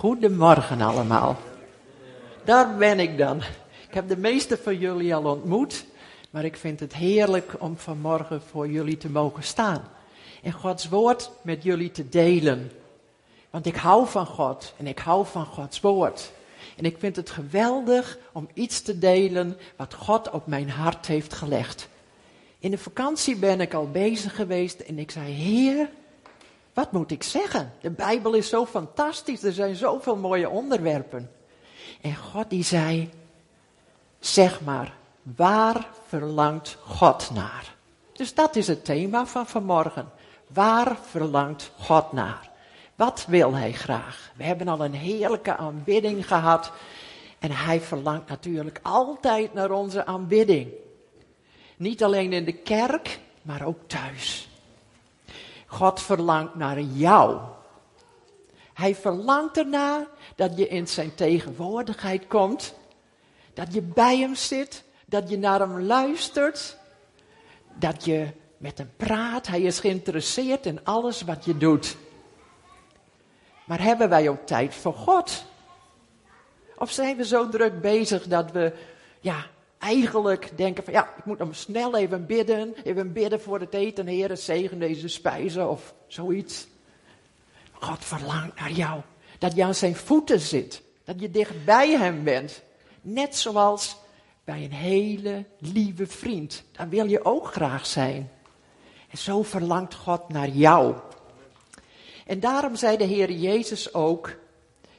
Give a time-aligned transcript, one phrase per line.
[0.00, 1.36] Goedemorgen allemaal.
[2.44, 3.36] Daar ben ik dan.
[3.88, 5.84] Ik heb de meeste van jullie al ontmoet,
[6.30, 9.82] maar ik vind het heerlijk om vanmorgen voor jullie te mogen staan.
[10.42, 12.70] En Gods woord met jullie te delen.
[13.50, 16.32] Want ik hou van God en ik hou van Gods woord.
[16.76, 21.32] En ik vind het geweldig om iets te delen wat God op mijn hart heeft
[21.32, 21.88] gelegd.
[22.58, 25.88] In de vakantie ben ik al bezig geweest en ik zei, Heer,
[26.80, 27.72] wat moet ik zeggen?
[27.80, 31.30] De Bijbel is zo fantastisch, er zijn zoveel mooie onderwerpen.
[32.00, 33.10] En God die zei,
[34.18, 37.74] zeg maar, waar verlangt God naar?
[38.12, 40.08] Dus dat is het thema van vanmorgen.
[40.46, 42.50] Waar verlangt God naar?
[42.94, 44.30] Wat wil hij graag?
[44.36, 46.72] We hebben al een heerlijke aanbidding gehad.
[47.38, 50.68] En hij verlangt natuurlijk altijd naar onze aanbidding.
[51.76, 54.49] Niet alleen in de kerk, maar ook thuis.
[55.70, 57.38] God verlangt naar jou.
[58.74, 60.06] Hij verlangt ernaar
[60.36, 62.74] dat je in zijn tegenwoordigheid komt.
[63.54, 64.84] Dat je bij hem zit.
[65.06, 66.76] Dat je naar hem luistert.
[67.74, 69.46] Dat je met hem praat.
[69.46, 71.96] Hij is geïnteresseerd in alles wat je doet.
[73.64, 75.44] Maar hebben wij ook tijd voor God?
[76.76, 78.72] Of zijn we zo druk bezig dat we,
[79.20, 79.46] ja,
[79.80, 84.06] eigenlijk denken van, ja, ik moet nog snel even bidden, even bidden voor het eten,
[84.06, 86.66] Heer, zegen deze spijzen of zoiets.
[87.72, 89.00] God verlangt naar jou,
[89.38, 92.62] dat je aan zijn voeten zit, dat je dicht bij hem bent.
[93.00, 93.96] Net zoals
[94.44, 96.62] bij een hele lieve vriend.
[96.72, 98.30] Daar wil je ook graag zijn.
[99.10, 100.94] En zo verlangt God naar jou.
[102.26, 104.36] En daarom zei de Heer Jezus ook,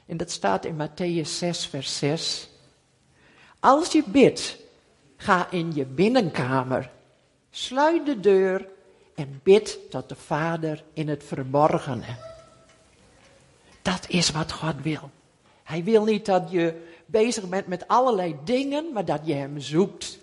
[0.05, 2.49] en dat staat in Matthäus 6, vers 6.
[3.59, 4.57] Als je bidt,
[5.21, 6.89] ga in je binnenkamer,
[7.51, 8.67] sluit de deur
[9.15, 12.15] en bid tot de Vader in het verborgene.
[13.81, 15.09] Dat is wat God wil.
[15.63, 20.17] Hij wil niet dat je bezig bent met allerlei dingen, maar dat je Hem zoekt.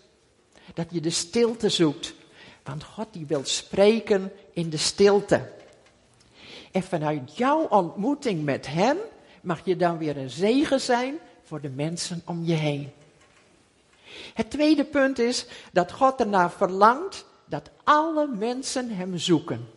[0.75, 2.15] Dat je de stilte zoekt.
[2.63, 5.51] Want God die wil spreken in de stilte.
[6.73, 8.97] En vanuit jouw ontmoeting met Hem
[9.41, 12.93] mag je dan weer een zegen zijn voor de mensen om je heen.
[14.35, 19.69] Het tweede punt is dat God ernaar verlangt dat alle mensen Hem zoeken.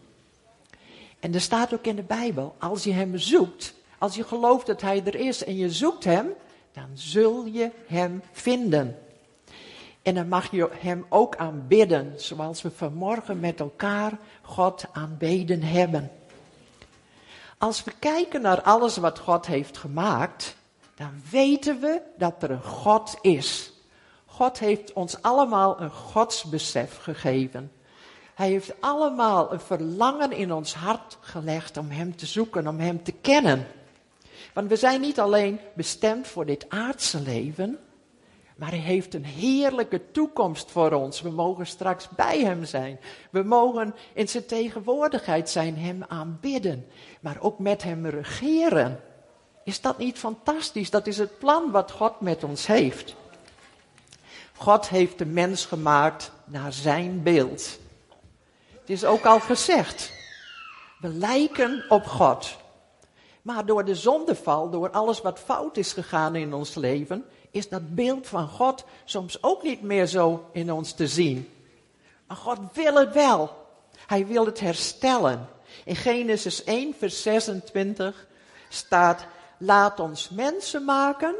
[1.19, 4.81] En er staat ook in de Bijbel, als je Hem zoekt, als je gelooft dat
[4.81, 6.34] Hij er is en je zoekt Hem,
[6.72, 8.97] dan zul je Hem vinden.
[10.02, 16.12] En dan mag je Hem ook aanbidden, zoals we vanmorgen met elkaar God aanbeden hebben.
[17.58, 20.56] Als we kijken naar alles wat God heeft gemaakt,
[20.96, 23.70] dan weten we dat er een God is.
[24.34, 27.72] God heeft ons allemaal een godsbesef gegeven.
[28.36, 33.03] Hij heeft allemaal een verlangen in ons hart gelegd om Hem te zoeken, om Hem
[33.03, 33.68] te kennen.
[34.53, 37.80] Want we zijn niet alleen bestemd voor dit aardse leven,
[38.56, 41.22] maar Hij heeft een heerlijke toekomst voor ons.
[41.22, 43.00] We mogen straks bij Hem zijn.
[43.31, 46.88] We mogen in Zijn tegenwoordigheid zijn, Hem aanbidden,
[47.22, 49.00] maar ook met Hem regeren.
[49.63, 50.90] Is dat niet fantastisch?
[50.90, 53.16] Dat is het plan wat God met ons heeft.
[54.61, 57.79] God heeft de mens gemaakt naar zijn beeld.
[58.79, 60.11] Het is ook al gezegd.
[60.99, 62.57] We lijken op God.
[63.41, 67.95] Maar door de zondeval, door alles wat fout is gegaan in ons leven, is dat
[67.95, 71.50] beeld van God soms ook niet meer zo in ons te zien.
[72.27, 73.67] Maar God wil het wel.
[74.07, 75.47] Hij wil het herstellen.
[75.85, 78.27] In Genesis 1, vers 26
[78.69, 79.25] staat:
[79.57, 81.35] Laat ons mensen maken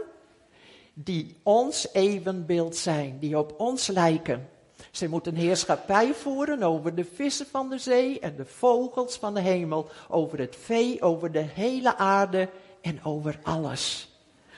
[0.94, 4.50] die ons evenbeeld zijn, die op ons lijken.
[4.91, 9.41] Zij moeten heerschappij voeren over de vissen van de zee en de vogels van de
[9.41, 12.50] hemel, over het vee, over de hele aarde
[12.81, 14.09] en over alles.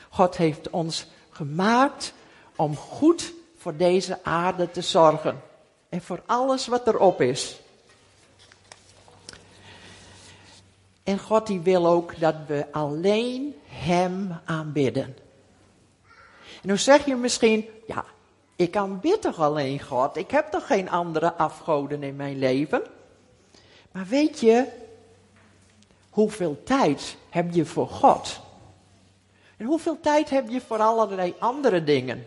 [0.10, 2.14] God heeft ons gemaakt
[2.56, 5.42] om goed voor deze aarde te zorgen
[5.90, 7.60] en voor alles wat erop is.
[11.04, 15.23] En God die wil ook dat we alleen Hem aanbidden.
[16.64, 18.06] En dan zeg je misschien, ja,
[18.56, 20.18] ik aanbid toch alleen God?
[20.18, 22.82] Ik heb toch geen andere afgoden in mijn leven?
[23.92, 24.68] Maar weet je,
[26.10, 28.40] hoeveel tijd heb je voor God?
[29.58, 32.26] En hoeveel tijd heb je voor allerlei andere dingen?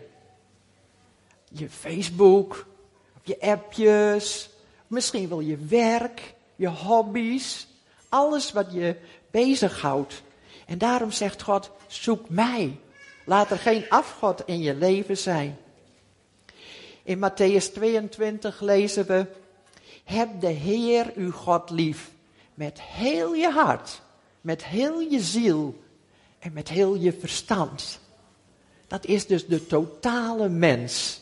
[1.49, 2.65] Je Facebook,
[3.23, 4.49] je appjes,
[4.87, 7.67] misschien wel je werk, je hobby's,
[8.09, 8.95] alles wat je
[9.31, 10.21] bezighoudt.
[10.65, 12.79] En daarom zegt God, zoek mij.
[13.27, 15.57] Laat er geen afgod in je leven zijn.
[17.03, 19.25] In Matthäus 22 lezen we,
[20.03, 22.11] heb de Heer uw God lief
[22.53, 24.01] met heel je hart,
[24.41, 25.81] met heel je ziel
[26.39, 27.99] en met heel je verstand.
[28.87, 31.21] Dat is dus de totale mens.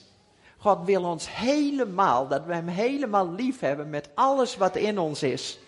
[0.57, 5.23] God wil ons helemaal, dat we Hem helemaal lief hebben met alles wat in ons
[5.23, 5.59] is.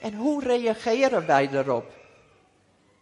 [0.00, 1.99] En hoe reageren wij daarop?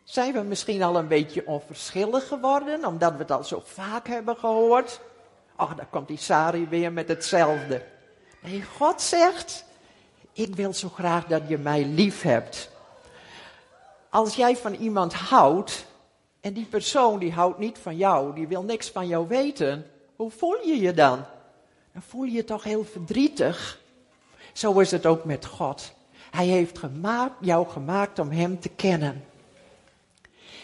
[0.09, 4.37] Zijn we misschien al een beetje onverschillig geworden, omdat we het al zo vaak hebben
[4.37, 5.01] gehoord?
[5.57, 7.85] Ach, dan komt die Sari weer met hetzelfde.
[8.43, 9.65] Nee, God zegt,
[10.33, 12.71] ik wil zo graag dat je mij lief hebt.
[14.09, 15.87] Als jij van iemand houdt,
[16.41, 20.31] en die persoon die houdt niet van jou, die wil niks van jou weten, hoe
[20.31, 21.25] voel je je dan?
[21.93, 23.81] Dan voel je je toch heel verdrietig.
[24.53, 25.93] Zo is het ook met God.
[26.31, 29.25] Hij heeft gemaakt, jou gemaakt om Hem te kennen.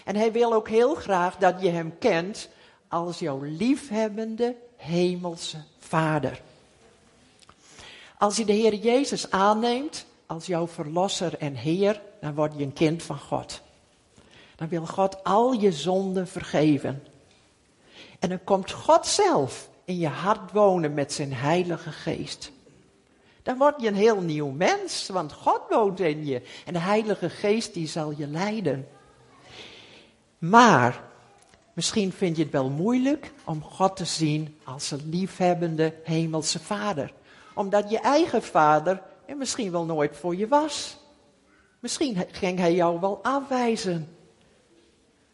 [0.04, 2.48] En Hij wil ook heel graag dat je Hem kent
[2.88, 6.40] als jouw liefhebbende hemelse Vader.
[8.18, 12.72] Als je de Heer Jezus aanneemt als jouw verlosser en Heer, dan word je een
[12.72, 13.60] kind van God.
[14.56, 17.02] Dan wil God al je zonden vergeven.
[18.18, 22.52] En dan komt God zelf in je hart wonen met zijn Heilige Geest.
[23.42, 26.42] Dan word je een heel nieuw mens, want God woont in je.
[26.64, 28.88] En de Heilige Geest die zal je leiden.
[30.48, 31.02] Maar
[31.72, 37.12] misschien vind je het wel moeilijk om God te zien als een liefhebbende hemelse vader.
[37.54, 40.96] Omdat je eigen vader er misschien wel nooit voor je was.
[41.80, 44.08] Misschien ging hij jou wel afwijzen.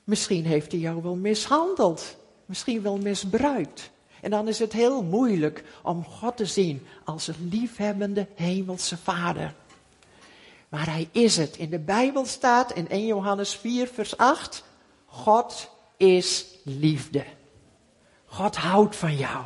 [0.04, 2.16] Misschien heeft hij jou wel mishandeld.
[2.46, 3.90] Misschien wel misbruikt.
[4.20, 9.54] En dan is het heel moeilijk om God te zien als een liefhebbende hemelse vader.
[10.68, 11.56] Maar hij is het.
[11.56, 14.68] In de Bijbel staat in 1 Johannes 4, vers 8:
[15.10, 17.24] God is liefde.
[18.26, 19.44] God houdt van jou.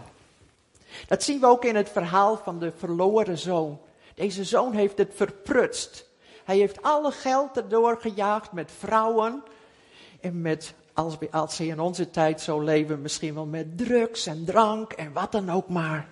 [1.06, 3.81] Dat zien we ook in het verhaal van de verloren zoon.
[4.14, 6.06] Deze zoon heeft het verprutst.
[6.44, 9.43] Hij heeft alle geld erdoor gejaagd met vrouwen
[10.20, 14.93] en met, als, als in onze tijd zo leven, misschien wel met drugs en drank
[14.93, 16.08] en wat dan ook maar.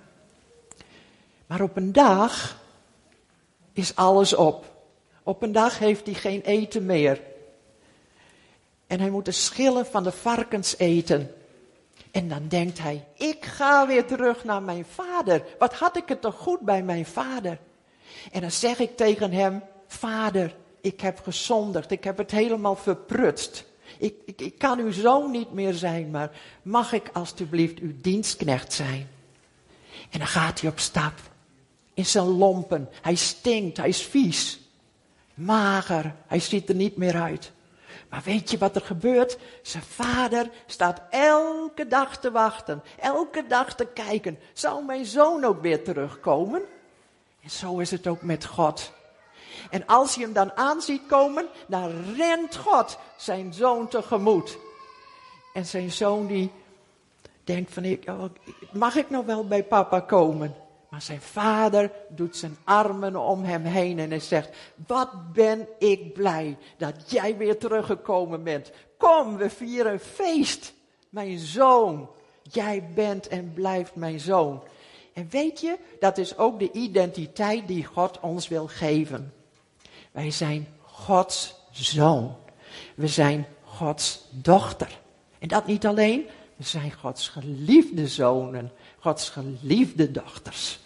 [1.46, 2.60] Maar op een dag
[3.72, 4.64] is alles op.
[5.22, 7.20] Op een dag heeft hij geen eten meer.
[8.92, 11.34] En hij moet de schillen van de varkens eten.
[12.10, 15.44] En dan denkt hij, ik ga weer terug naar mijn vader.
[15.58, 17.58] Wat had ik het toch goed bij mijn vader?
[18.32, 23.64] En dan zeg ik tegen hem, vader, ik heb gezondigd, ik heb het helemaal verprutst.
[23.98, 26.30] Ik, ik, ik kan uw zoon niet meer zijn, maar
[26.62, 29.08] mag ik alstublieft uw dienstknecht zijn?
[30.10, 31.14] En dan gaat hij op stap.
[31.94, 32.88] In zijn lompen.
[33.02, 34.60] Hij stinkt, hij is vies.
[35.34, 37.52] Mager, hij ziet er niet meer uit.
[38.08, 39.38] Maar weet je wat er gebeurt?
[39.62, 44.38] Zijn vader staat elke dag te wachten, elke dag te kijken.
[44.52, 46.62] Zou mijn zoon ook weer terugkomen?
[47.42, 48.92] En zo is het ook met God.
[49.70, 54.58] En als je hem dan aanziet komen, dan rent God zijn zoon tegemoet.
[55.52, 56.52] En zijn zoon die
[57.44, 58.24] denkt van, oh,
[58.72, 60.54] mag ik nog wel bij papa komen?
[60.92, 64.56] Maar zijn vader doet zijn armen om hem heen en hij zegt,
[64.86, 68.70] wat ben ik blij dat jij weer teruggekomen bent.
[68.96, 70.74] Kom, we vieren feest.
[71.08, 72.10] Mijn zoon,
[72.42, 74.62] jij bent en blijft mijn zoon.
[75.12, 79.34] En weet je, dat is ook de identiteit die God ons wil geven.
[80.10, 82.36] Wij zijn Gods zoon.
[82.94, 85.00] We zijn Gods dochter.
[85.38, 90.80] En dat niet alleen, we zijn Gods geliefde zonen, Gods geliefde dochters.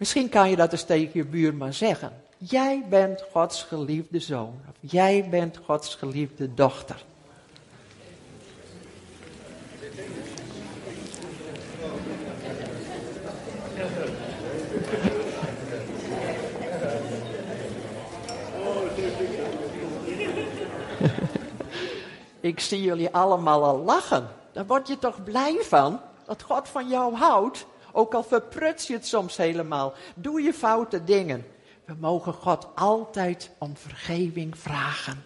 [0.00, 2.12] Misschien kan je dat eens tegen je buurman zeggen.
[2.36, 4.60] Jij bent Gods geliefde zoon.
[4.68, 7.04] Of jij bent Gods geliefde dochter.
[22.40, 24.28] Ik zie jullie allemaal al lachen.
[24.52, 26.00] Daar word je toch blij van?
[26.26, 27.66] Dat God van jou houdt.
[27.92, 29.92] Ook al verpruts je het soms helemaal.
[30.14, 31.46] Doe je foute dingen.
[31.84, 35.24] We mogen God altijd om vergeving vragen.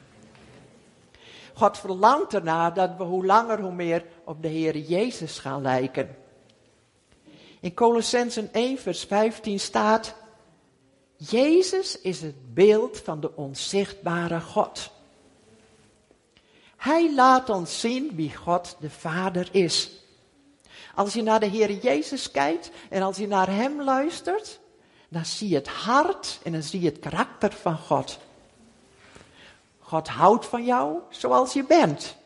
[1.54, 6.16] God verlangt ernaar dat we hoe langer hoe meer op de Heer Jezus gaan lijken.
[7.60, 10.14] In Colossensen 1 vers 15 staat,
[11.16, 14.90] Jezus is het beeld van de onzichtbare God.
[16.76, 20.03] Hij laat ons zien wie God de Vader is.
[20.94, 24.60] Als je naar de Heer Jezus kijkt en als je naar Hem luistert,
[25.08, 28.18] dan zie je het hart en dan zie je het karakter van God.
[29.78, 32.16] God houdt van jou zoals je bent.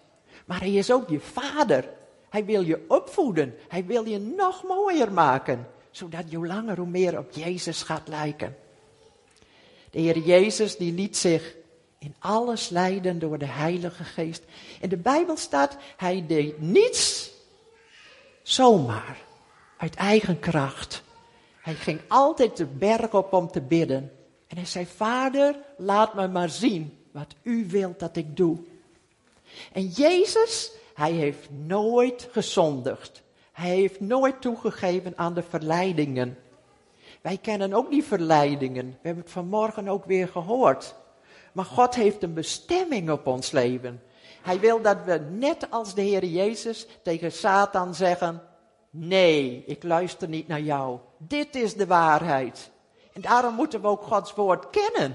[0.44, 1.88] Maar Hij is ook je Vader.
[2.28, 3.54] Hij wil je opvoeden.
[3.68, 5.68] Hij wil je nog mooier maken.
[5.90, 8.56] Zodat je langer hoe meer op Jezus gaat lijken.
[9.90, 11.56] De Heer Jezus die liet zich
[11.98, 14.42] In alles leiden door de Heilige Geest.
[14.80, 17.30] In de Bijbel staat, hij deed niets
[18.50, 19.16] zomaar,
[19.76, 21.02] uit eigen kracht.
[21.60, 24.12] Hij ging altijd de berg op om te bidden.
[24.46, 28.58] En hij zei, Vader, laat me maar zien wat u wilt dat ik doe.
[29.72, 33.22] En Jezus, hij heeft nooit gezondigd.
[33.52, 36.38] Hij heeft nooit toegegeven aan de verleidingen.
[37.20, 38.86] Wij kennen ook die verleidingen.
[38.86, 40.94] We hebben het vanmorgen ook weer gehoord.
[41.52, 44.02] Maar God heeft een bestemming op ons leven.
[44.48, 48.42] Hij wil dat we net als de Heer Jezus tegen Satan zeggen:
[48.90, 50.98] Nee, ik luister niet naar jou.
[51.16, 52.70] Dit is de waarheid.
[53.12, 55.14] En daarom moeten we ook Gods woord kennen.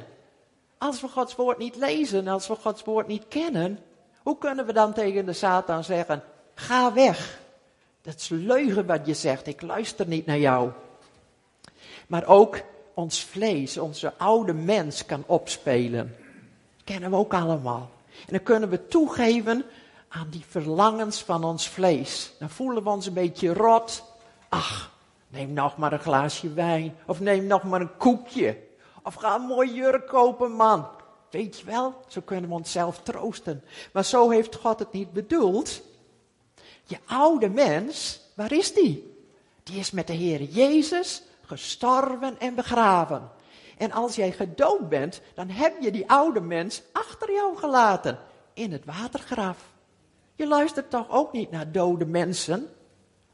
[0.78, 3.80] Als we Gods woord niet lezen, als we Gods woord niet kennen,
[4.22, 6.24] hoe kunnen we dan tegen de Satan zeggen:
[6.54, 7.40] Ga weg.
[8.02, 10.72] Dat is leugen wat je zegt, ik luister niet naar jou.
[12.08, 12.62] Maar ook
[12.94, 16.16] ons vlees, onze oude mens kan opspelen.
[16.76, 17.90] Dat kennen we ook allemaal.
[18.26, 19.66] En dan kunnen we toegeven
[20.08, 22.34] aan die verlangens van ons vlees.
[22.40, 24.04] Dan voelen we ons een beetje rot.
[24.50, 24.92] Ach,
[25.28, 26.96] neem nog maar een glaasje wijn.
[27.06, 28.58] Of neem nog maar een koekje.
[29.04, 30.88] Of ga een mooi jurk kopen, man.
[31.30, 33.64] Weet je wel, zo kunnen we onszelf troosten.
[33.94, 35.82] Maar zo heeft God het niet bedoeld.
[36.84, 39.18] Je oude mens, waar is die?
[39.64, 43.32] Die is met de Heer Jezus gestorven en begraven.
[43.84, 48.20] En als jij gedood bent, dan heb je die oude mens achter jou gelaten
[48.54, 49.58] in het watergraf.
[50.36, 52.70] Je luistert toch ook niet naar dode mensen?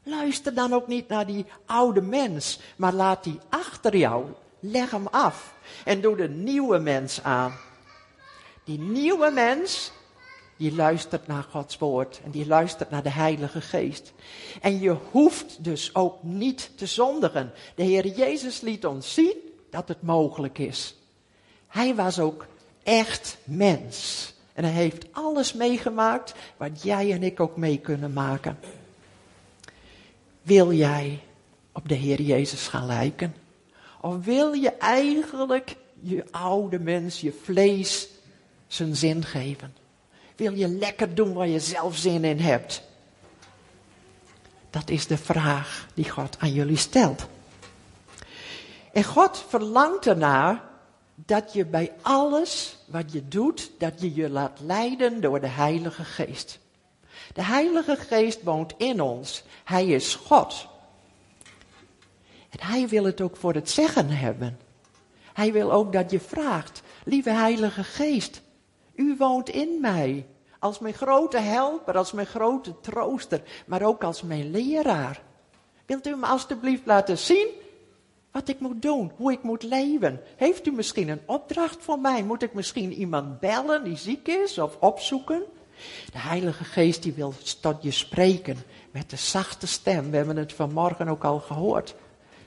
[0.02, 4.24] Luister dan ook niet naar die oude mens, maar laat die achter jou.
[4.60, 5.54] Leg hem af
[5.84, 7.52] en doe de nieuwe mens aan.
[8.64, 9.92] Die nieuwe mens,
[10.56, 14.12] die luistert naar Gods woord en die luistert naar de Heilige Geest.
[14.60, 17.52] En je hoeft dus ook niet te zondigen.
[17.74, 20.94] De Heer Jezus liet ons zien dat het mogelijk is.
[21.66, 22.46] Hij was ook
[22.82, 24.28] echt mens.
[24.52, 28.58] En hij heeft alles meegemaakt wat jij en ik ook mee kunnen maken.
[30.42, 31.20] Wil jij
[31.72, 33.34] op de Heer Jezus gaan lijken?
[34.00, 38.08] Of wil je eigenlijk je oude mens, je vlees,
[38.66, 39.74] zijn zin geven?
[40.36, 42.82] Wil je lekker doen waar je zelf zin in hebt?
[44.70, 47.26] Dat is de vraag die God aan jullie stelt.
[48.92, 50.62] En God verlangt ernaar
[51.14, 56.04] dat je bij alles wat je doet, dat je je laat leiden door de Heilige
[56.04, 56.58] Geest.
[57.32, 59.44] De Heilige Geest woont in ons.
[59.64, 60.68] Hij is God.
[62.50, 64.58] En hij wil het ook voor het zeggen hebben.
[65.32, 68.42] Hij wil ook dat je vraagt, lieve Heilige Geest,
[68.94, 70.26] u woont in mij.
[70.58, 75.22] Als mijn grote helper, als mijn grote trooster, maar ook als mijn leraar.
[75.86, 77.48] Wilt u me alstublieft laten zien
[78.30, 80.20] wat ik moet doen, hoe ik moet leven.
[80.36, 82.22] Heeft u misschien een opdracht voor mij?
[82.22, 85.42] Moet ik misschien iemand bellen die ziek is of opzoeken?
[86.12, 88.56] De Heilige Geest die wil tot je spreken
[88.90, 90.10] met de zachte stem.
[90.10, 91.94] We hebben het vanmorgen ook al gehoord.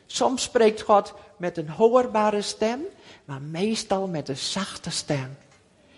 [0.05, 2.81] Soms spreekt God met een hoorbare stem,
[3.25, 5.37] maar meestal met een zachte stem.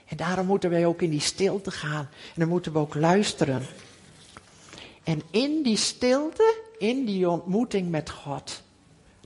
[0.05, 2.09] En daarom moeten wij ook in die stilte gaan.
[2.09, 3.61] En dan moeten we ook luisteren.
[5.03, 8.63] En in die stilte, in die ontmoeting met God,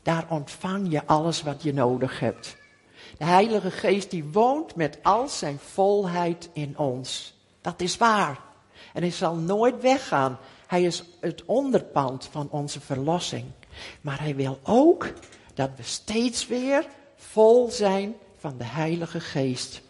[0.04, 2.58] daar ontvang je alles wat je nodig hebt.
[3.18, 7.34] De Heilige Geest die woont met al zijn volheid in ons.
[7.62, 8.40] Dat is waar.
[8.94, 10.38] En hij zal nooit weggaan.
[10.68, 13.46] Hij is het onderpand van onze verlossing.
[14.02, 15.08] Maar hij wil ook
[15.54, 19.82] dat we steeds weer vol zijn van de Heilige Geest.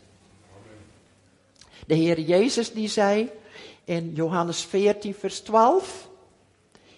[1.87, 3.29] De Heer Jezus die zei
[3.83, 6.09] in Johannes 14 vers 12.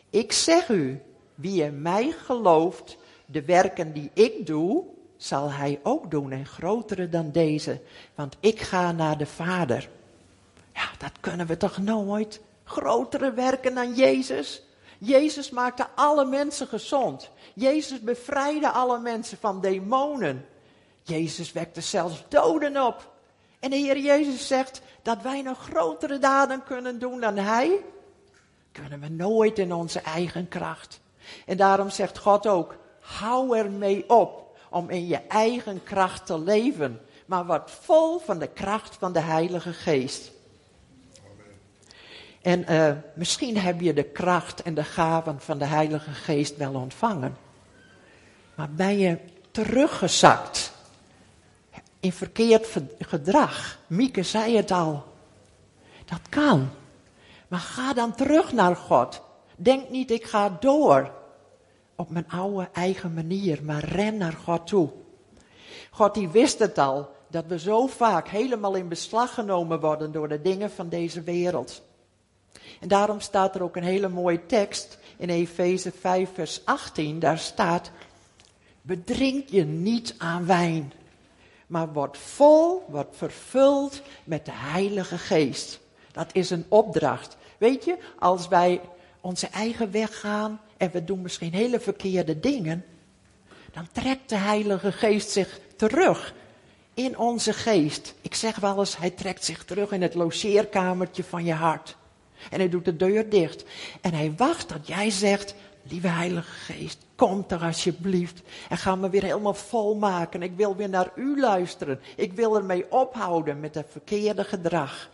[0.10, 1.02] Ik zeg u,
[1.36, 2.98] wie in mij gelooft,
[3.32, 4.84] de werken die ik doe,
[5.18, 7.82] zal hij ook doen en grotere dan deze,
[8.16, 9.90] want ik ga naar de Vader.
[10.74, 12.42] Ja, dat kunnen we toch nooit?
[12.64, 14.64] Grotere werken dan Jezus?
[14.98, 17.30] Jezus maakte alle mensen gezond.
[17.54, 20.46] Jezus bevrijdde alle mensen van demonen.
[21.04, 23.12] Jezus wekte zelfs doden op.
[23.60, 27.80] En de Heer Jezus zegt dat wij nog grotere daden kunnen doen dan Hij.
[28.72, 31.00] Kunnen we nooit in onze eigen kracht.
[31.46, 37.02] En daarom zegt God ook, Hou ermee op om in je eigen kracht te leven,
[37.26, 40.32] maar word vol van de kracht van de Heilige Geest.
[42.42, 46.74] En uh, misschien heb je de kracht en de gaven van de Heilige Geest wel
[46.74, 47.38] ontvangen.
[48.56, 49.18] Maar ben je
[49.52, 50.72] teruggezakt
[52.00, 52.68] in verkeerd
[53.00, 53.78] gedrag?
[53.88, 55.04] Mieke zei het al.
[56.06, 56.70] Dat kan.
[57.48, 59.22] Maar ga dan terug naar God.
[59.56, 61.12] Denk niet, ik ga door
[62.02, 64.90] op mijn oude eigen manier, maar ren naar God toe.
[65.92, 70.28] God die wist het al, dat we zo vaak helemaal in beslag genomen worden door
[70.28, 71.82] de dingen van deze wereld.
[72.80, 77.20] En daarom staat er ook een hele mooie tekst in Efeze 5, vers 18.
[77.20, 77.92] Daar staat:
[78.82, 80.94] Bedrink je niet aan wijn,
[81.68, 85.80] maar word vol, word vervuld met de Heilige Geest.
[86.12, 87.38] Dat is een opdracht.
[87.58, 88.82] Weet je, als wij
[89.20, 92.86] onze eigen weg gaan en we doen misschien hele verkeerde dingen,
[93.72, 96.34] dan trekt de Heilige Geest zich terug
[96.94, 98.14] in onze geest.
[98.22, 101.98] Ik zeg wel eens, hij trekt zich terug in het logeerkamertje van je hart.
[102.50, 103.64] En hij doet de deur dicht.
[104.02, 108.42] En hij wacht dat jij zegt, lieve Heilige Geest, kom toch alsjeblieft.
[108.70, 110.42] En ga me weer helemaal vol maken.
[110.42, 112.00] Ik wil weer naar u luisteren.
[112.16, 115.10] Ik wil ermee ophouden met het verkeerde gedrag.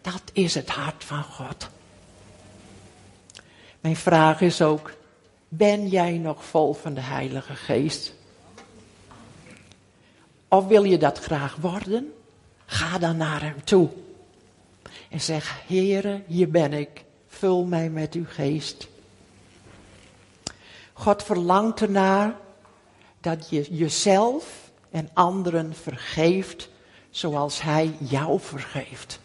[0.00, 1.68] Dat is het hart van God.
[3.80, 4.92] Mijn vraag is ook,
[5.48, 8.14] ben jij nog vol van de Heilige Geest?
[10.48, 12.12] Of wil je dat graag worden?
[12.66, 13.88] Ga dan naar Hem toe.
[15.08, 17.04] En zeg, Heere, hier ben ik.
[17.28, 18.88] Vul mij met uw geest.
[20.92, 22.36] God verlangt ernaar
[23.20, 26.68] dat je jezelf en anderen vergeeft
[27.10, 29.20] zoals Hij jou vergeeft.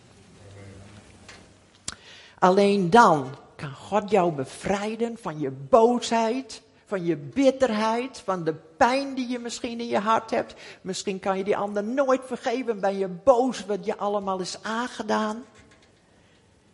[2.40, 9.14] Alleen dan kan God jou bevrijden van je boosheid, van je bitterheid, van de pijn
[9.14, 10.54] die je misschien in je hart hebt.
[10.82, 15.44] Misschien kan je die ander nooit vergeven, ben je boos wat je allemaal is aangedaan.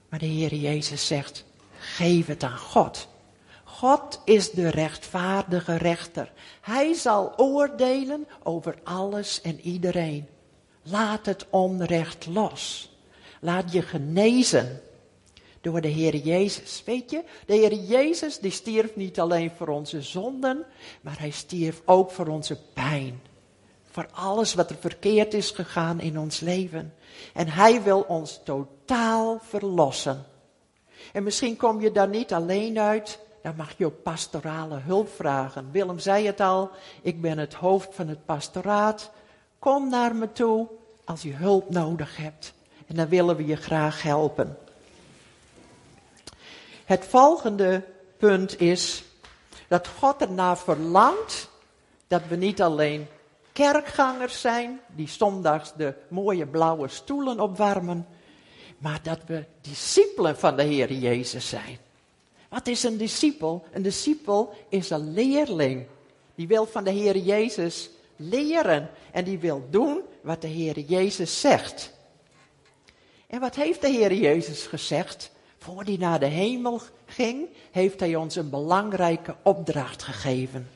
[0.10, 1.46] Maar de Heer Jezus zegt,
[1.80, 3.08] geef het aan God.
[3.64, 6.32] God is de rechtvaardige rechter.
[6.62, 10.28] Hij zal oordelen over alles en iedereen.
[10.84, 12.92] Laat het onrecht los.
[13.40, 14.82] Laat je genezen
[15.62, 16.84] door de Heer Jezus.
[16.86, 20.66] Weet je, de Heer Jezus die stierf niet alleen voor onze zonden,
[21.02, 23.22] maar hij stierf ook voor onze pijn.
[23.92, 26.94] Voor alles wat er verkeerd is gegaan in ons leven.
[27.34, 30.26] En hij wil ons totaal verlossen.
[31.14, 35.72] En misschien kom je daar niet alleen uit, dan mag je ook pastorale hulp vragen.
[35.72, 36.70] Willem zei het al,
[37.02, 39.12] ik ben het hoofd van het pastoraat.
[39.60, 40.68] Kom naar me toe
[41.04, 42.54] als je hulp nodig hebt.
[42.88, 44.58] En dan willen we je graag helpen.
[46.92, 47.84] Het volgende
[48.18, 49.04] punt is
[49.68, 51.50] dat God ernaar verlangt
[52.08, 53.08] dat we niet alleen
[53.52, 58.08] kerkgangers zijn, die zondags de mooie blauwe stoelen opwarmen,
[58.78, 61.78] maar dat we discipelen van de Heer Jezus zijn.
[62.50, 63.66] Wat is een discipel?
[63.72, 65.86] Een discipel is een leerling.
[66.36, 71.40] Die wil van de Heer Jezus leren en die wil doen wat de Heer Jezus
[71.40, 71.92] zegt.
[73.28, 75.32] En wat heeft de Heer Jezus gezegd?
[75.64, 80.70] Voor hij naar de hemel ging, heeft hij ons een belangrijke opdracht gegeven.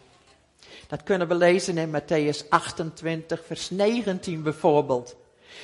[0.88, 5.16] Dat kunnen we lezen in Matthäus 28, vers 19 bijvoorbeeld.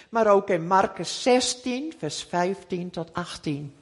[0.09, 3.75] Maar ook in Marcus 16, vers 15 tot 18.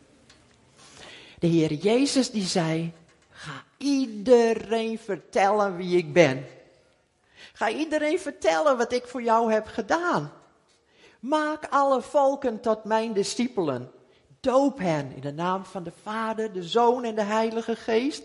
[1.40, 2.94] De Heer Jezus die zei,
[3.32, 6.46] ga iedereen vertellen wie ik ben.
[7.54, 10.32] Ga iedereen vertellen wat ik voor jou heb gedaan.
[11.20, 13.92] Maak alle volken tot mijn discipelen.
[14.40, 18.24] Doop hen in de naam van de Vader, de Zoon en de Heilige Geest.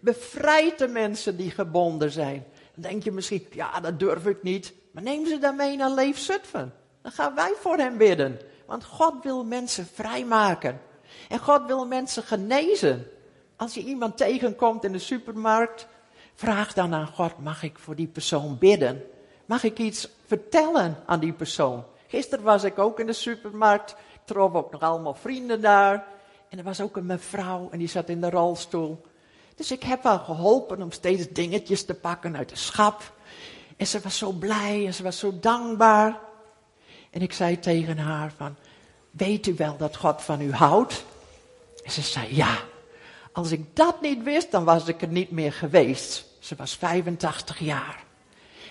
[0.00, 2.44] Bevrijd de mensen die gebonden zijn.
[2.74, 4.72] Dan denk je misschien, ja, dat durf ik niet.
[4.90, 6.26] Maar neem ze dan mee naar Leef.
[6.52, 8.40] Dan gaan wij voor hen bidden.
[8.66, 10.80] Want God wil mensen vrijmaken.
[11.28, 13.06] En God wil mensen genezen.
[13.56, 15.86] Als je iemand tegenkomt in de supermarkt,
[16.34, 19.02] vraag dan aan God, mag ik voor die persoon bidden?
[19.46, 21.84] Mag ik iets vertellen aan die persoon?
[22.06, 23.96] Gisteren was ik ook in de supermarkt
[24.32, 26.06] trof ook nog allemaal vrienden daar.
[26.48, 29.00] En er was ook een mevrouw en die zat in de rolstoel.
[29.54, 33.12] Dus ik heb haar geholpen om steeds dingetjes te pakken uit de schap.
[33.76, 36.18] En ze was zo blij en ze was zo dankbaar.
[37.10, 38.56] En ik zei tegen haar van,
[39.10, 41.04] weet u wel dat God van u houdt?
[41.84, 42.58] En ze zei, ja.
[43.32, 46.24] Als ik dat niet wist, dan was ik er niet meer geweest.
[46.38, 48.04] Ze was 85 jaar.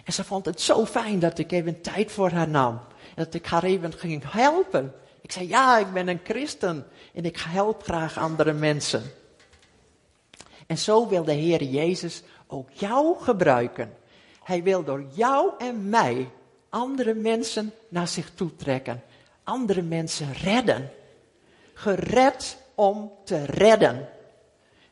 [0.03, 2.79] En ze vond het zo fijn dat ik even tijd voor haar nam.
[3.15, 4.93] Dat ik haar even ging helpen.
[5.29, 9.03] Ik zei, ja, ik ben een christen en ik help graag andere mensen.
[10.67, 13.97] En zo wil de Heer Jezus ook jou gebruiken.
[14.43, 16.29] Hij wil door jou en mij
[16.69, 19.03] andere mensen naar zich toe trekken.
[19.43, 20.91] Andere mensen redden.
[21.73, 24.09] Gered om te redden.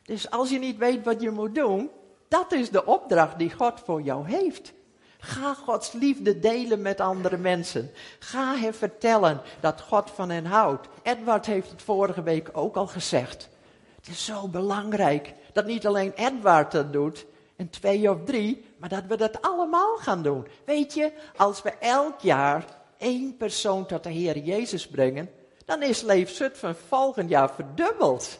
[0.02, 1.90] Dus als je niet weet wat je moet doen,
[2.28, 4.72] dat is de opdracht die God voor jou heeft.
[5.18, 7.90] Ga Gods liefde delen met andere mensen.
[8.18, 10.88] Ga hen vertellen dat God van hen houdt.
[11.02, 13.48] Edward heeft het vorige week ook al gezegd.
[13.96, 17.26] Het is zo belangrijk dat niet alleen Edward dat doet,
[17.56, 20.46] en twee of drie, maar dat we dat allemaal gaan doen.
[20.64, 22.64] Weet je, als we elk jaar
[22.98, 25.30] één persoon tot de Heer Jezus brengen,
[25.64, 28.38] dan is Leef van volgend jaar verdubbeld.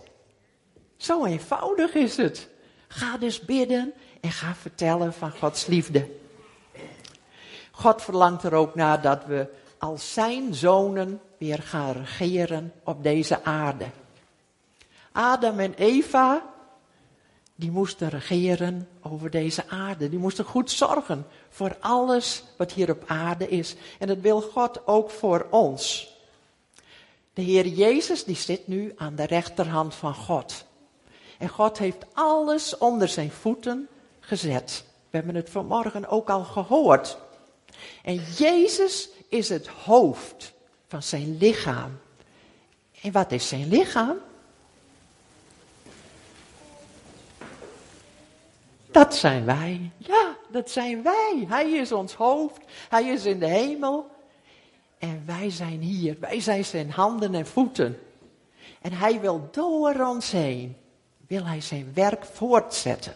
[0.97, 2.49] Zo eenvoudig is het.
[2.89, 6.09] Ga dus bidden en ga vertellen van Gods liefde.
[7.79, 9.47] God verlangt er ook naar dat we
[9.79, 13.87] als zijn zonen weer gaan regeren op deze aarde.
[15.13, 16.43] Adam en Eva,
[17.55, 20.09] die moesten regeren over deze aarde.
[20.09, 23.77] Die moesten goed zorgen voor alles wat hier op aarde is.
[23.99, 26.13] En dat wil God ook voor ons.
[27.33, 30.65] De Heer Jezus, die zit nu aan de rechterhand van God.
[31.39, 33.89] En God heeft alles onder zijn voeten
[34.21, 34.85] gezet.
[35.11, 37.19] We hebben het vanmorgen ook al gehoord.
[38.03, 40.53] En Jezus is het hoofd
[40.89, 41.99] van zijn lichaam.
[43.03, 44.17] En wat is zijn lichaam?
[48.91, 49.91] Dat zijn wij.
[49.97, 51.45] Ja, dat zijn wij.
[51.49, 52.61] Hij is ons hoofd.
[52.89, 54.11] Hij is in de hemel.
[54.99, 56.17] En wij zijn hier.
[56.21, 57.99] Wij zijn zijn handen en voeten.
[58.81, 60.77] En hij wil door ons heen,
[61.27, 63.15] wil hij zijn werk voortzetten.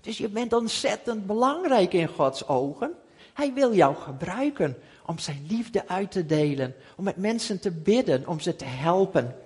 [0.00, 2.94] Dus je bent ontzettend belangrijk in Gods ogen.
[3.36, 8.26] Hij wil jou gebruiken om zijn liefde uit te delen, om met mensen te bidden,
[8.26, 9.36] om ze te helpen.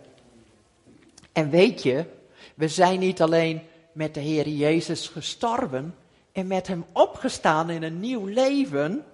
[1.33, 2.05] En weet je,
[2.55, 5.95] we zijn niet alleen met de Heer Jezus gestorven
[6.33, 9.05] en met Hem opgestaan in een nieuw leven.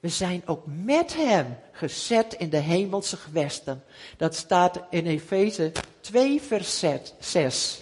[0.00, 3.82] We zijn ook met Hem gezet in de hemelse gewesten.
[4.16, 6.84] Dat staat in Efeze 2 vers
[7.18, 7.80] 6.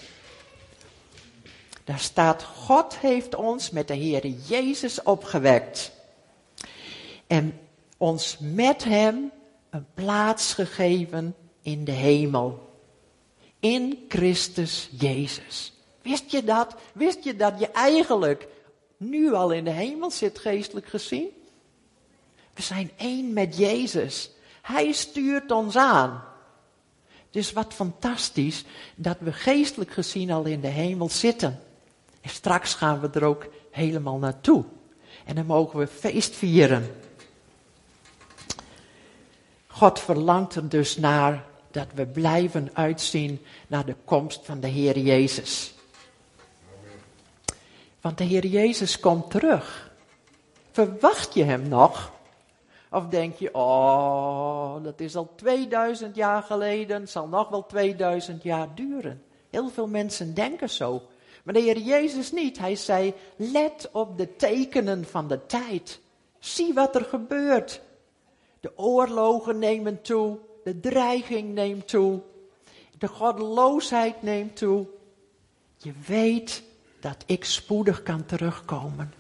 [1.85, 5.92] Daar staat, God heeft ons met de Heer Jezus opgewekt.
[7.33, 7.61] En
[7.97, 9.31] ons met Hem
[9.71, 12.77] een plaats gegeven in de hemel.
[13.61, 15.73] In Christus Jezus.
[16.03, 16.75] Wist je dat?
[16.93, 18.49] Wist je dat je eigenlijk
[18.97, 21.29] nu al in de hemel zit, geestelijk gezien?
[22.55, 24.31] We zijn één met Jezus.
[24.63, 26.25] Hij stuurt ons aan.
[27.31, 28.65] Dus wat fantastisch
[28.95, 31.61] dat we geestelijk gezien al in de hemel zitten.
[32.21, 34.65] En straks gaan we er ook helemaal naartoe.
[35.25, 37.11] En dan mogen we feest vieren.
[39.73, 44.99] God verlangt er dus naar dat we blijven uitzien naar de komst van de Heer
[44.99, 45.75] Jezus.
[48.01, 49.91] Want de Heer Jezus komt terug.
[50.71, 52.13] Verwacht je Hem nog?
[52.91, 58.69] Of denk je, oh, dat is al 2000 jaar geleden, zal nog wel 2000 jaar
[58.75, 59.23] duren.
[59.51, 61.03] Heel veel mensen denken zo.
[61.43, 62.59] Maar de Heer Jezus niet.
[62.59, 66.01] Hij zei, let op de tekenen van de tijd.
[66.39, 67.81] Zie wat er gebeurt.
[68.63, 72.21] De oorlogen nemen toe, de dreiging neemt toe,
[72.99, 74.87] de goddeloosheid neemt toe.
[75.77, 76.63] Je weet
[77.01, 79.13] dat ik spoedig kan terugkomen.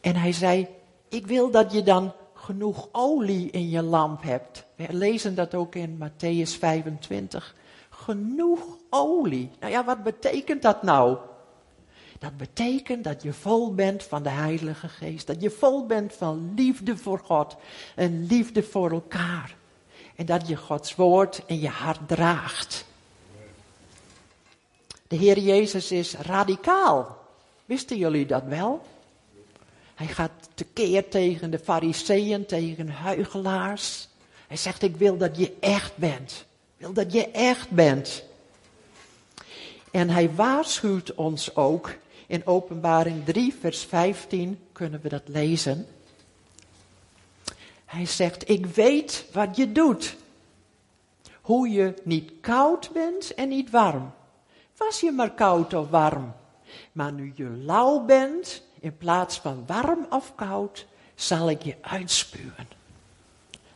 [0.00, 0.66] En hij zei,
[1.08, 4.64] ik wil dat je dan genoeg olie in je lamp hebt.
[4.74, 7.54] We lezen dat ook in Matthäus 25.
[7.90, 9.50] Genoeg olie.
[9.60, 11.18] Nou ja, wat betekent dat nou?
[12.18, 15.26] Dat betekent dat je vol bent van de Heilige Geest.
[15.26, 17.56] Dat je vol bent van liefde voor God
[17.94, 19.56] en liefde voor elkaar.
[20.16, 22.84] En dat je Gods woord in je hart draagt.
[25.08, 27.18] De Heer Jezus is radicaal.
[27.64, 28.86] Wisten jullie dat wel?
[29.94, 34.08] Hij gaat tekeer tegen de fariseeën, tegen huigelaars.
[34.46, 36.46] Hij zegt, ik wil dat je echt bent.
[36.76, 38.24] Ik wil dat je echt bent.
[39.90, 41.90] En hij waarschuwt ons ook
[42.26, 45.86] in Openbaring 3, vers 15 kunnen we dat lezen.
[47.84, 50.16] Hij zegt, ik weet wat je doet.
[51.40, 54.12] Hoe je niet koud bent en niet warm.
[54.76, 56.32] Was je maar koud of warm.
[56.92, 62.68] Maar nu je lauw bent, in plaats van warm of koud, zal ik je uitspuwen.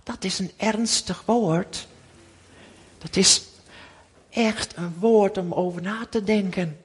[0.03, 1.89] Dat is een ernstig woord.
[2.99, 3.43] Dat is
[4.31, 6.80] echt een woord om over na te denken.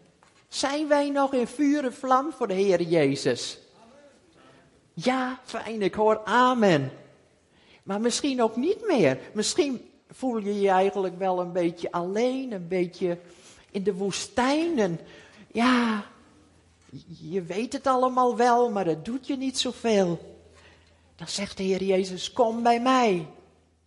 [0.56, 3.60] Zijn wij nog in vuur en vlam voor de Heer Jezus?
[4.94, 6.92] Ja, fijn, ik hoor amen.
[7.84, 9.20] Maar misschien ook niet meer.
[9.34, 13.20] Misschien voel je je eigenlijk wel een beetje alleen, een beetje
[13.72, 15.00] in de woestijn.
[15.52, 16.06] ja,
[17.08, 20.38] je weet het allemaal wel, maar het doet je niet zoveel.
[21.16, 23.28] Dan zegt de Heer Jezus, kom bij mij.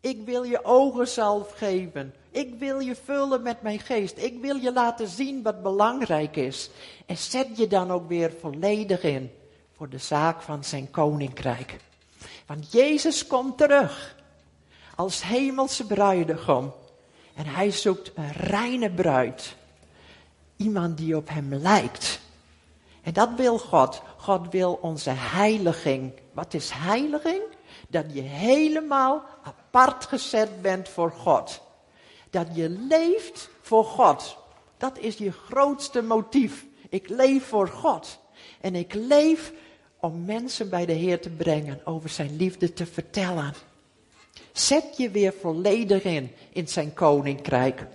[0.08, 2.14] Ik wil je ogen zelf geven.
[2.30, 4.18] Ik wil je vullen met mijn geest.
[4.18, 6.70] Ik wil je laten zien wat belangrijk is.
[7.06, 9.30] En zet je dan ook weer volledig in
[9.76, 11.76] voor de zaak van zijn koninkrijk.
[12.46, 14.16] Want Jezus komt terug
[14.94, 16.72] als hemelse bruidegom.
[17.34, 19.56] En hij zoekt een reine bruid.
[20.56, 22.20] Iemand die op hem lijkt.
[23.02, 26.12] En dat wil God God wil onze heiliging.
[26.32, 27.42] Wat is heiliging?
[27.88, 29.24] Dat je helemaal
[29.70, 31.60] apart gezet bent voor God.
[32.30, 34.36] Dat je leeft voor God.
[34.76, 36.64] Dat is je grootste motief.
[36.88, 38.18] Ik leef voor God.
[38.60, 39.52] En ik leef
[40.00, 43.54] om mensen bij de Heer te brengen, over zijn liefde te vertellen.
[44.52, 47.86] Zet je weer volledig in, in zijn koninkrijk.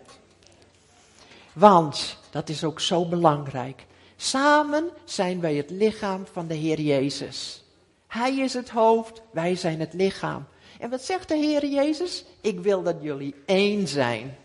[1.54, 7.64] Want, dat is ook zo belangrijk, samen zijn wij het lichaam van de Heer Jezus.
[8.08, 10.46] Hij is het hoofd, wij zijn het lichaam.
[10.80, 12.26] En wat zegt de Heer Jezus?
[12.42, 14.38] Ik wil dat jullie één zijn.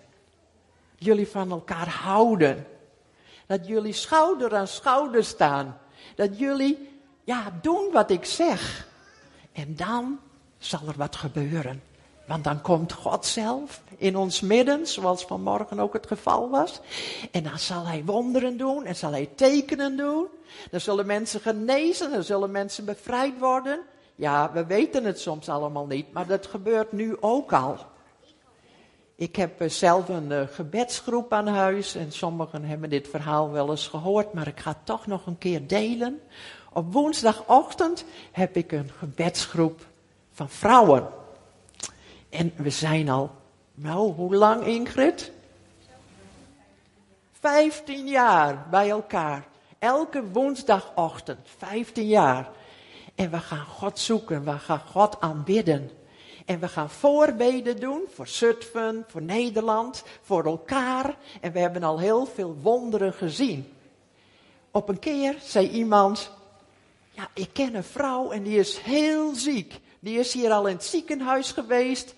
[0.96, 2.66] Jullie van elkaar houden.
[3.46, 5.78] Dat jullie schouder aan schouder staan.
[6.14, 6.88] Dat jullie,
[7.24, 8.88] ja, doen wat ik zeg.
[9.52, 10.20] En dan
[10.58, 11.82] zal er wat gebeuren.
[12.26, 16.80] Want dan komt God zelf in ons midden, zoals vanmorgen ook het geval was.
[17.30, 20.26] En dan zal hij wonderen doen en zal hij tekenen doen.
[20.70, 23.80] Dan zullen mensen genezen, dan zullen mensen bevrijd worden.
[24.18, 27.76] Ja, we weten het soms allemaal niet, maar dat gebeurt nu ook al.
[29.14, 33.70] Ik heb eh, zelf een uh, gebedsgroep aan huis en sommigen hebben dit verhaal wel
[33.70, 36.20] eens gehoord, maar ik ga het toch nog een keer delen.
[36.72, 39.86] Op woensdagochtend heb ik een gebedsgroep
[40.32, 41.08] van vrouwen.
[42.28, 43.30] En we zijn al,
[43.74, 45.32] nou, hoe lang Ingrid?
[47.40, 49.46] Vijftien jaar bij elkaar.
[49.78, 52.50] Elke woensdagochtend, vijftien jaar.
[53.18, 55.90] En we gaan God zoeken, we gaan God aanbidden.
[56.44, 61.16] En we gaan voorbeden doen voor Zutphen, voor Nederland, voor elkaar.
[61.40, 63.72] En we hebben al heel veel wonderen gezien.
[64.70, 66.30] Op een keer zei iemand,
[67.10, 69.80] ja, ik ken een vrouw en die is heel ziek.
[70.00, 72.14] Die is hier al in het ziekenhuis geweest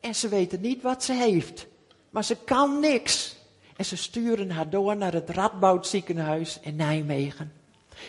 [0.00, 1.66] en ze weten niet wat ze heeft.
[2.10, 3.36] Maar ze kan niks.
[3.76, 7.61] En ze sturen haar door naar het Radboud ziekenhuis in Nijmegen.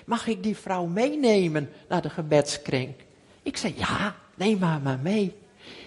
[0.06, 2.94] Mag ik die vrouw meenemen naar de gebedskring?
[3.44, 5.36] Ik zei, ja, neem haar maar mee.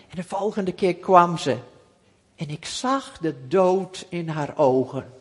[0.08, 1.56] En de volgende keer kwam ze.
[2.36, 5.12] En ik zag de dood in haar ogen.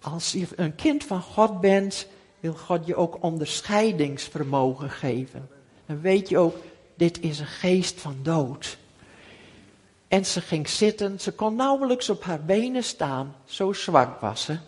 [0.00, 2.06] Als je een kind van God bent,
[2.40, 5.48] wil God je ook onderscheidingsvermogen geven.
[5.86, 6.56] Dan weet je ook,
[6.94, 8.78] dit is een geest van dood.
[10.08, 14.58] En ze ging zitten, ze kon nauwelijks op haar benen staan, zo zwak was ze.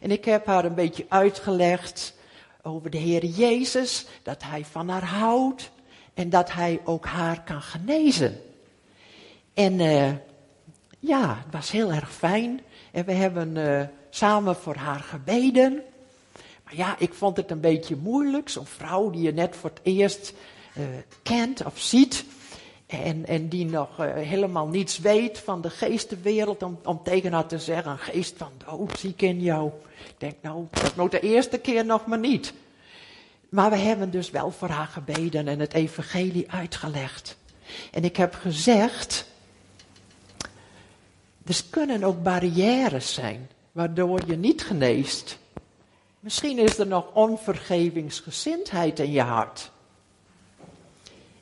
[0.00, 2.14] En ik heb haar een beetje uitgelegd
[2.62, 5.70] over de Heer Jezus, dat Hij van haar houdt
[6.14, 8.40] en dat Hij ook haar kan genezen.
[9.54, 10.12] En uh,
[10.98, 12.60] ja, het was heel erg fijn.
[12.92, 15.82] En we hebben uh, samen voor haar gebeden.
[16.64, 18.48] Maar ja, ik vond het een beetje moeilijk.
[18.48, 20.32] Zo'n vrouw die je net voor het eerst
[20.78, 20.84] uh,
[21.22, 22.24] kent of ziet.
[22.90, 26.62] En, en die nog uh, helemaal niets weet van de geestenwereld.
[26.62, 29.70] Om, om tegen haar te zeggen, een geest van dood zie in jou.
[30.06, 32.52] Ik denk, nou, dat moet de eerste keer nog maar niet.
[33.48, 37.36] Maar we hebben dus wel voor haar gebeden en het evangelie uitgelegd.
[37.90, 39.26] En ik heb gezegd,
[41.46, 45.38] er kunnen ook barrières zijn waardoor je niet geneest.
[46.20, 49.70] Misschien is er nog onvergevingsgezindheid in je hart.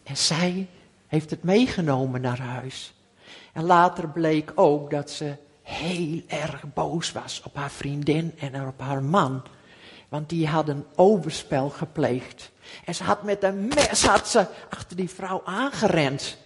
[0.03, 0.67] En zij
[1.09, 2.95] heeft het meegenomen naar huis.
[3.53, 8.81] En later bleek ook dat ze heel erg boos was op haar vriendin en op
[8.81, 9.43] haar man.
[10.09, 12.51] Want die hadden overspel gepleegd.
[12.85, 16.37] En ze had met een mes had ze achter die vrouw aangerend.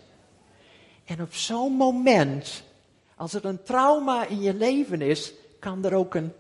[1.04, 2.62] En op zo'n moment,
[3.16, 6.32] als er een trauma in je leven is, kan er ook een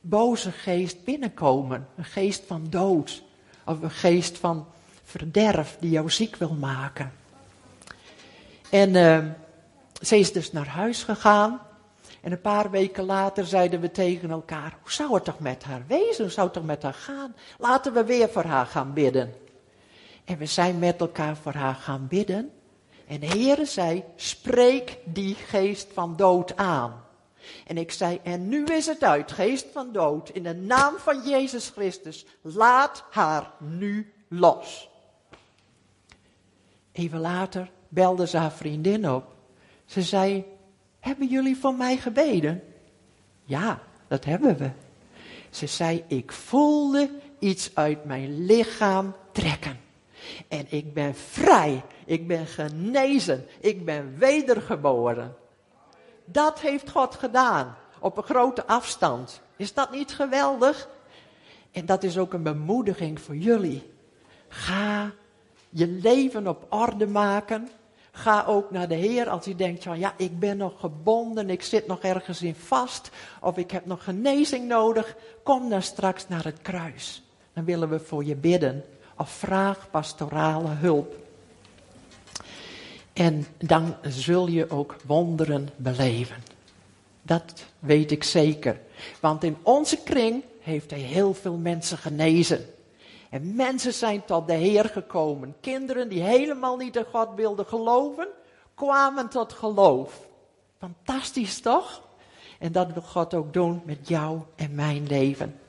[0.00, 1.88] boze geest binnenkomen.
[1.96, 3.22] Een geest van dood.
[3.64, 4.66] Of een geest van
[5.04, 7.12] verderf die jou ziek wil maken.
[8.70, 9.24] En uh,
[10.02, 11.60] ze is dus naar huis gegaan.
[12.20, 15.82] En een paar weken later zeiden we tegen elkaar: Hoe zou het toch met haar
[15.86, 16.24] wezen?
[16.24, 17.34] Hoe zou het toch met haar gaan?
[17.58, 19.34] Laten we weer voor haar gaan bidden.
[20.24, 22.50] En we zijn met elkaar voor haar gaan bidden.
[23.06, 27.04] En de Heere zei: Spreek die geest van dood aan.
[27.66, 31.28] En ik zei: En nu is het uit, geest van dood, in de naam van
[31.28, 34.88] Jezus Christus, laat haar nu los.
[36.92, 39.34] Even later belde ze haar vriendin op.
[39.84, 40.44] Ze zei,
[41.00, 42.62] hebben jullie voor mij gebeden?
[43.44, 44.70] Ja, dat hebben we.
[45.50, 49.80] Ze zei, ik voelde iets uit mijn lichaam trekken.
[50.48, 55.36] En ik ben vrij, ik ben genezen, ik ben wedergeboren.
[56.24, 59.40] Dat heeft God gedaan, op een grote afstand.
[59.56, 60.88] Is dat niet geweldig?
[61.72, 63.92] En dat is ook een bemoediging voor jullie.
[64.48, 65.12] Ga
[65.76, 67.68] je leven op orde maken.
[68.10, 71.62] Ga ook naar de Heer als je denkt van ja, ik ben nog gebonden, ik
[71.62, 73.10] zit nog ergens in vast
[73.40, 75.16] of ik heb nog genezing nodig.
[75.42, 77.22] Kom dan straks naar het kruis.
[77.52, 78.84] dan willen we voor je bidden
[79.16, 81.14] of vraag pastorale hulp.
[83.12, 86.36] En dan zul je ook wonderen beleven.
[87.22, 88.80] Dat weet ik zeker.
[89.20, 92.66] Want in onze kring heeft hij heel veel mensen genezen.
[93.30, 95.56] En mensen zijn tot de Heer gekomen.
[95.60, 98.28] Kinderen die helemaal niet in God wilden geloven,
[98.74, 100.28] kwamen tot geloof.
[100.78, 102.02] Fantastisch toch?
[102.58, 105.60] En dat wil God ook doen met jou en mijn leven.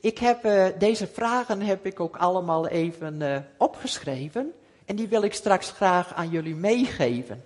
[0.00, 4.52] Ik heb uh, deze vragen heb ik ook allemaal even uh, opgeschreven.
[4.84, 7.44] En die wil ik straks graag aan jullie meegeven.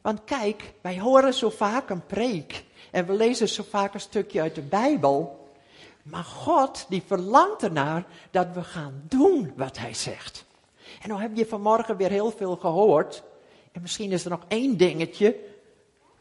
[0.00, 2.64] Want kijk, wij horen zo vaak een preek.
[2.90, 5.45] En we lezen zo vaak een stukje uit de Bijbel.
[6.06, 10.44] Maar God, die verlangt ernaar dat we gaan doen wat hij zegt.
[11.02, 13.22] En dan heb je vanmorgen weer heel veel gehoord.
[13.72, 15.36] En misschien is er nog één dingetje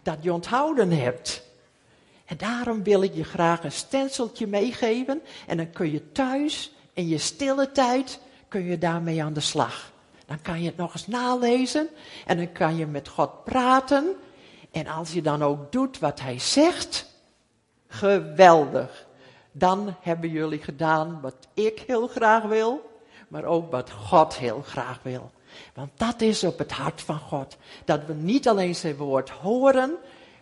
[0.01, 1.43] dat je onthouden hebt.
[2.25, 5.21] En daarom wil ik je graag een stenseltje meegeven.
[5.47, 9.91] En dan kun je thuis, in je stille tijd, kun je daarmee aan de slag.
[10.25, 11.89] Dan kan je het nog eens nalezen.
[12.25, 14.15] En dan kan je met God praten.
[14.71, 17.13] En als je dan ook doet wat hij zegt,
[17.87, 19.04] geweldig.
[19.57, 22.89] Dan hebben jullie gedaan wat ik heel graag wil,
[23.27, 25.31] maar ook wat God heel graag wil.
[25.73, 27.57] Want dat is op het hart van God.
[27.85, 29.95] Dat we niet alleen zijn woord horen,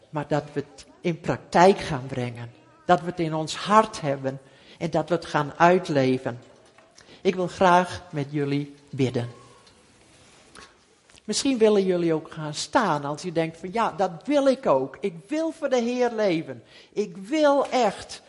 [0.09, 2.51] maar dat we het in praktijk gaan brengen.
[2.85, 4.41] Dat we het in ons hart hebben
[4.77, 6.39] en dat we het gaan uitleven.
[7.21, 9.29] Ik wil graag met jullie bidden.
[11.23, 14.97] Misschien willen jullie ook gaan staan als je denkt van ja, dat wil ik ook.
[14.99, 16.63] Ik wil voor de Heer leven.
[16.93, 18.21] Ik wil echt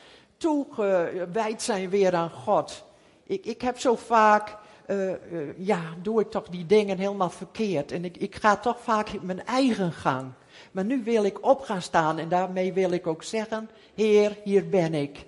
[0.44, 2.84] toegewijd zijn weer aan God.
[3.24, 5.14] Ik, ik heb zo vaak, uh, uh,
[5.56, 7.92] ja, doe ik toch die dingen helemaal verkeerd.
[7.92, 10.32] En ik, ik ga toch vaak mijn eigen gang.
[10.72, 14.68] Maar nu wil ik op gaan staan en daarmee wil ik ook zeggen, Heer, hier
[14.68, 15.26] ben ik.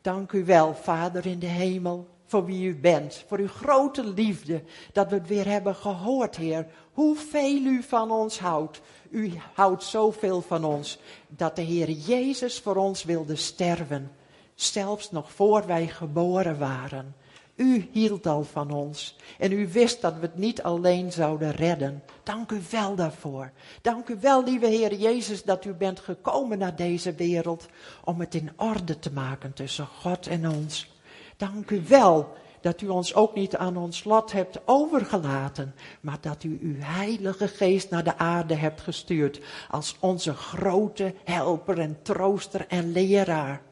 [0.00, 4.62] Dank u wel, Vader in de hemel, voor wie u bent, voor uw grote liefde,
[4.92, 8.80] dat we het weer hebben gehoord, Heer, hoeveel u van ons houdt.
[9.10, 14.10] U houdt zoveel van ons, dat de Heer Jezus voor ons wilde sterven,
[14.54, 17.14] zelfs nog voor wij geboren waren.
[17.54, 22.02] U hield al van ons en u wist dat we het niet alleen zouden redden.
[22.22, 23.52] Dank u wel daarvoor.
[23.82, 27.66] Dank u wel, lieve Heer Jezus, dat u bent gekomen naar deze wereld
[28.04, 30.97] om het in orde te maken tussen God en ons.
[31.38, 36.44] Dank u wel dat u ons ook niet aan ons lot hebt overgelaten, maar dat
[36.44, 42.66] u uw heilige geest naar de aarde hebt gestuurd als onze grote helper en trooster
[42.68, 43.62] en leraar.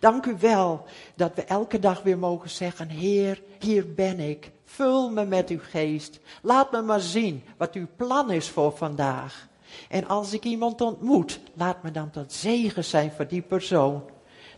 [0.00, 0.84] Dank u wel
[1.14, 4.50] dat we elke dag weer mogen zeggen, Heer, hier ben ik.
[4.64, 6.20] Vul me met uw geest.
[6.42, 9.48] Laat me maar zien wat uw plan is voor vandaag.
[9.88, 14.14] En als ik iemand ontmoet, laat me dan tot zegen zijn voor die persoon.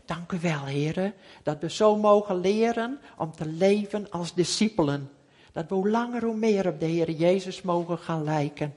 [0.09, 5.11] Dank u wel, heren, dat we zo mogen leren om te leven als discipelen.
[5.53, 8.75] Dat we hoe langer hoe meer op de Heer Jezus mogen gaan lijken.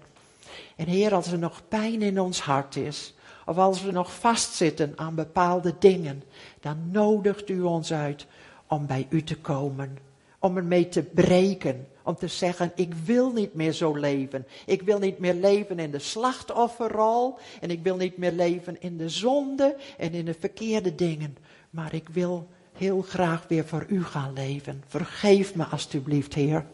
[0.75, 3.13] En Heer, als er nog pijn in ons hart is,
[3.45, 6.23] of als we nog vastzitten aan bepaalde dingen,
[6.59, 8.25] dan nodigt u ons uit
[8.67, 9.97] om bij u te komen.
[10.39, 11.87] Om ermee te breken.
[12.03, 14.47] Om te zeggen, ik wil niet meer zo leven.
[14.65, 17.37] Ik wil niet meer leven in de slachtofferrol.
[17.61, 21.37] En ik wil niet meer leven in de zonde en in de verkeerde dingen.
[21.69, 24.83] Maar ik wil heel graag weer voor u gaan leven.
[24.87, 26.65] Vergeef me alstublieft, Heer.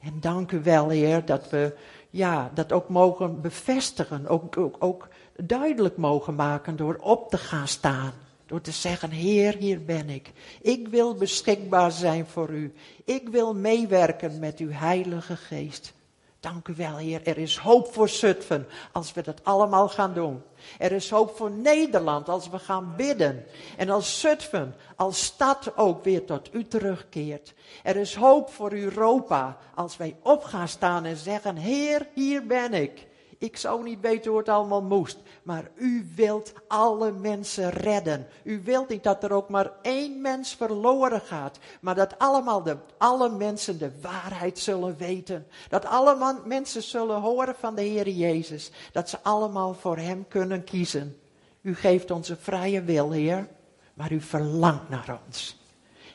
[0.00, 1.76] En dank u wel, Heer, dat we
[2.10, 4.26] ja, dat ook mogen bevestigen.
[4.26, 8.12] Ook, ook, ook duidelijk mogen maken door op te gaan staan.
[8.46, 10.32] Door te zeggen, Heer, hier ben ik.
[10.60, 12.72] Ik wil beschikbaar zijn voor u.
[13.04, 15.94] Ik wil meewerken met uw Heilige Geest.
[16.40, 17.20] Dank u wel, Heer.
[17.26, 20.42] Er is hoop voor Zutphen als we dat allemaal gaan doen.
[20.78, 23.44] Er is hoop voor Nederland als we gaan bidden.
[23.76, 27.54] En als Zutphen, als stad ook weer tot u terugkeert.
[27.82, 32.74] Er is hoop voor Europa als wij op gaan staan en zeggen, Heer, hier ben
[32.74, 33.06] ik.
[33.44, 35.18] Ik zou niet weten hoe het allemaal moest.
[35.42, 38.26] Maar u wilt alle mensen redden.
[38.42, 41.58] U wilt niet dat er ook maar één mens verloren gaat.
[41.80, 45.46] Maar dat allemaal de, alle mensen de waarheid zullen weten.
[45.68, 48.70] Dat alle mensen zullen horen van de Heer Jezus.
[48.92, 51.16] Dat ze allemaal voor Hem kunnen kiezen.
[51.60, 53.48] U geeft ons een vrije wil, Heer.
[53.94, 55.58] Maar u verlangt naar ons.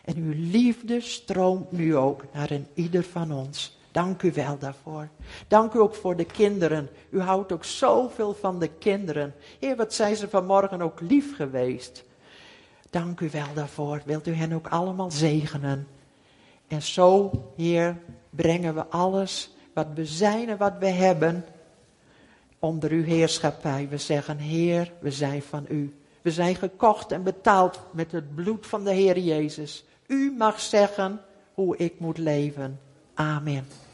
[0.05, 3.78] En uw liefde stroomt nu ook naar een ieder van ons.
[3.99, 5.09] Dank u wel daarvoor.
[5.47, 6.89] Dank u ook voor de kinderen.
[7.09, 9.33] U houdt ook zoveel van de kinderen.
[9.59, 12.03] Heer, wat zijn ze vanmorgen ook lief geweest.
[12.89, 14.01] Dank u wel daarvoor.
[14.05, 15.87] Wilt u hen ook allemaal zegenen.
[16.67, 17.97] En zo, Heer,
[18.29, 21.45] brengen we alles wat we zijn en wat we hebben
[22.59, 23.87] onder uw heerschappij.
[23.89, 25.95] We zeggen, Heer, we zijn van u.
[26.21, 29.85] We zijn gekocht en betaald met het bloed van de Heer Jezus.
[30.07, 31.21] U mag zeggen
[31.53, 32.79] hoe ik moet leven.
[33.13, 33.88] Amen.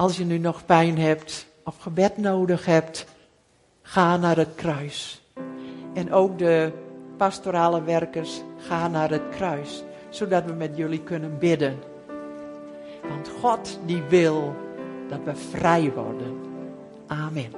[0.00, 3.06] Als je nu nog pijn hebt of gebed nodig hebt,
[3.82, 5.22] ga naar het kruis.
[5.94, 6.72] En ook de
[7.16, 11.78] pastorale werkers, ga naar het kruis, zodat we met jullie kunnen bidden.
[13.08, 14.54] Want God die wil
[15.08, 16.40] dat we vrij worden.
[17.06, 17.52] Amen.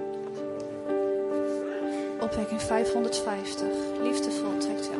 [2.20, 3.66] Opwekking 550.
[4.02, 4.91] Liefdevol trekt